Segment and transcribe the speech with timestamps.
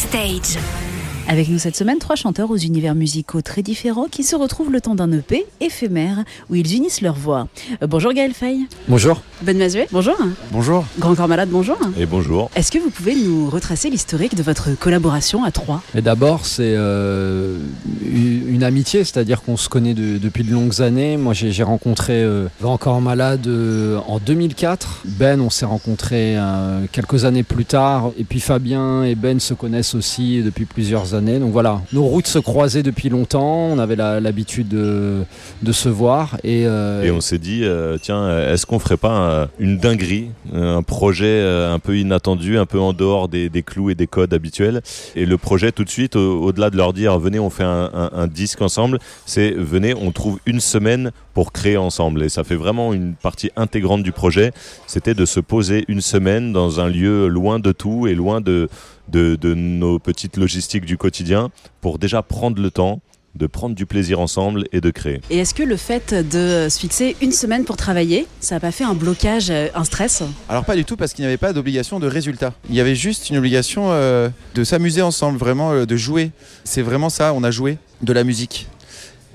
[0.00, 0.89] Backstage.
[1.28, 4.80] Avec nous cette semaine, trois chanteurs aux univers musicaux très différents qui se retrouvent le
[4.80, 7.46] temps d'un EP éphémère où ils unissent leurs voix.
[7.82, 8.66] Euh, bonjour Gaël Fay.
[8.88, 9.22] Bonjour.
[9.42, 10.16] Ben Mazuet, bonjour.
[10.50, 10.84] Bonjour.
[10.98, 11.78] Grand Corps Malade, bonjour.
[11.96, 12.50] Et bonjour.
[12.56, 15.82] Est-ce que vous pouvez nous retracer l'historique de votre collaboration à trois?
[15.94, 17.58] Et d'abord, c'est euh,
[18.04, 21.16] une amitié, c'est-à-dire qu'on se connaît de- depuis de longues années.
[21.16, 25.02] Moi, j'ai j'ai rencontré euh, Grand Corps Malade euh, en 2004.
[25.04, 28.10] Ben, on s'est rencontrés euh, quelques années plus tard.
[28.18, 31.38] Et puis Fabien et Ben se connaissent aussi depuis plusieurs années.
[31.38, 33.66] Donc voilà, nos routes se croisaient depuis longtemps.
[33.70, 35.24] On avait l'habitude de,
[35.72, 36.36] se voir.
[36.44, 40.30] Et, euh, Et on s'est dit, euh, tiens, est-ce qu'on ferait pas un- une dinguerie,
[40.52, 44.34] un projet euh, un peu inattendu, un peu en dehors des, clous et des codes
[44.34, 44.80] habituels
[45.16, 48.26] Et le projet, tout de suite, au- au-delà de leur dire, venez, on fait un
[48.32, 52.22] disque ensemble, c'est venez, on trouve une semaine pour créer ensemble.
[52.24, 54.52] Et ça fait vraiment une partie intégrante du projet.
[54.86, 58.68] C'était de se poser une semaine dans un lieu loin de tout et loin de,
[59.10, 63.00] de, de nos petites logistiques du quotidien pour déjà prendre le temps
[63.36, 65.20] de prendre du plaisir ensemble et de créer.
[65.30, 68.72] Et est-ce que le fait de se fixer une semaine pour travailler, ça n'a pas
[68.72, 70.24] fait un blocage, euh, un stress?
[70.48, 72.54] Alors pas du tout parce qu'il n'y avait pas d'obligation de résultat.
[72.68, 76.32] Il y avait juste une obligation euh, de s'amuser ensemble, vraiment euh, de jouer.
[76.64, 78.66] C'est vraiment ça, on a joué de la musique.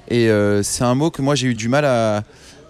[0.09, 2.23] Et euh, c'est un mot que moi j'ai eu du mal à,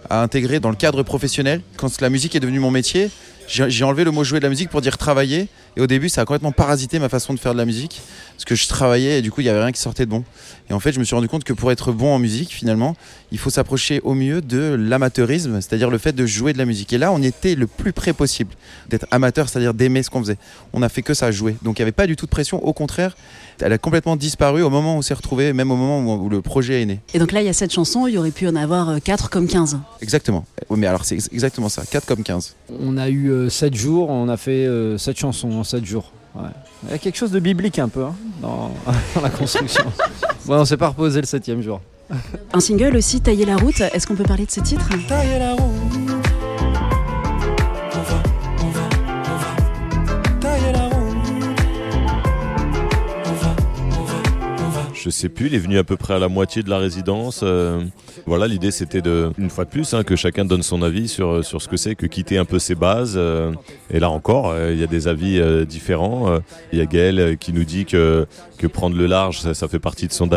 [0.08, 1.60] à intégrer dans le cadre professionnel.
[1.76, 3.10] Quand la musique est devenue mon métier,
[3.48, 5.48] j'ai j'ai enlevé le mot jouer de la musique pour dire travailler.
[5.76, 8.00] Et au début ça a complètement parasité ma façon de faire de la musique.
[8.34, 10.24] Parce que je travaillais et du coup il n'y avait rien qui sortait de bon.
[10.70, 12.96] Et en fait je me suis rendu compte que pour être bon en musique finalement,
[13.32, 16.92] il faut s'approcher au mieux de l'amateurisme, c'est-à-dire le fait de jouer de la musique.
[16.92, 18.54] Et là, on était le plus près possible
[18.88, 20.38] d'être amateur, c'est-à-dire d'aimer ce qu'on faisait.
[20.72, 21.56] On a fait que ça, jouer.
[21.62, 22.64] Donc il n'y avait pas du tout de pression.
[22.64, 23.16] Au contraire,
[23.60, 26.28] elle a complètement disparu au moment où on s'est retrouvé, même au moment où, où
[26.28, 27.00] le projet est né.
[27.14, 28.98] Et donc là, il y a cette chanson, il y aurait pu en avoir euh,
[29.02, 29.78] 4 comme 15.
[30.00, 30.44] Exactement.
[30.68, 31.82] Oui, mais alors c'est ex- exactement ça.
[31.88, 32.54] 4 comme 15.
[32.80, 36.12] On a eu 7 jours, on a fait 7 chansons en 7 jours.
[36.34, 36.42] Ouais.
[36.84, 38.70] Il y a quelque chose de biblique un peu hein, dans,
[39.14, 39.84] dans la construction.
[40.46, 41.80] bon, on s'est pas reposé le septième jour.
[42.52, 44.88] Un single aussi, Tailler la route, est-ce qu'on peut parler de ce titre?
[45.08, 45.62] Tailler la route.
[55.06, 57.42] Je sais plus, il est venu à peu près à la moitié de la résidence.
[57.44, 57.80] euh,
[58.26, 61.44] voilà, l'idée c'était de, une fois de plus, hein, que chacun donne son avis sur,
[61.44, 63.14] sur ce que c'est, que quitter un peu ses bases.
[63.16, 63.52] euh,
[63.88, 66.28] et là encore, euh, il y a des avis euh, différents.
[66.32, 66.40] Euh,
[66.72, 68.26] Il y a Gaël euh, qui nous dit que,
[68.58, 70.28] que prendre le large, ça, fait partie de son,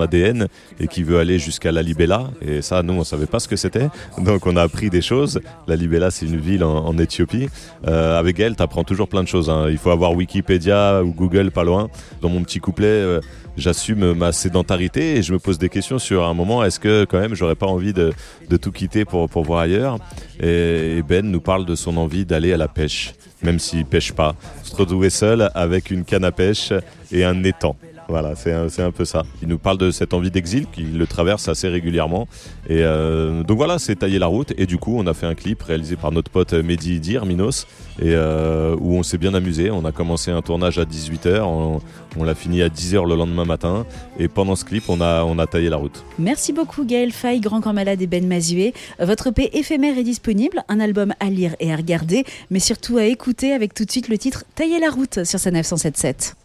[0.00, 0.48] ADN
[0.80, 2.28] et qui veut aller jusqu'à la Libella.
[2.42, 3.90] Et ça, nous, on savait pas ce que c'était.
[4.18, 5.40] Donc on a appris des choses.
[5.68, 7.46] La Libella, c'est une ville en, Éthiopie.
[7.86, 9.48] Euh, avec Gaël, tu apprends toujours plein de choses.
[9.50, 9.66] hein.
[9.70, 11.90] Il faut avoir Wikipédia ou Google pas loin.
[12.22, 13.20] Dans mon petit couplet, euh,
[13.56, 17.18] j'assume ma sédentarité et je me pose des questions sur un moment est-ce que quand
[17.18, 18.12] même j'aurais pas envie de,
[18.60, 19.98] tout quitter pour, voir ailleurs?
[20.40, 24.12] Et, et Ben nous parle de son envie d'aller à la pêche même s'il pêche
[24.12, 24.34] pas.
[24.62, 26.72] Se retrouver seul avec une canne à pêche
[27.12, 27.76] et un étang
[28.08, 29.24] voilà, c'est un, peu ça.
[29.42, 32.28] Il nous parle de cette envie d'exil, qu'il le traverse assez régulièrement.
[32.68, 34.52] Et euh, donc voilà, c'est tailler la route.
[34.56, 37.66] Et du coup, on a fait un clip réalisé par notre pote Mehdi Dir, Minos,
[38.00, 39.70] et euh, où on s'est bien amusé.
[39.70, 41.80] On a commencé un tournage à 18h, on,
[42.16, 43.86] on l'a fini à 10h le lendemain matin.
[44.18, 46.04] Et pendant ce clip, on a, on a taillé la route.
[46.18, 48.72] Merci beaucoup Gaël Fay, Grand Corps Malade et Ben Mazué.
[49.00, 53.04] Votre EP éphémère est disponible, un album à lire et à regarder, mais surtout à
[53.04, 56.36] écouter avec tout de suite le titre Tailler la route sur sa 977.